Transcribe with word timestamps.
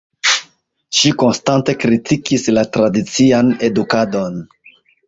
Ŝi 0.99 1.11
konstante 1.25 1.75
kritikis 1.85 2.49
la 2.59 2.65
tradician 2.79 3.57
edukadon. 3.71 4.43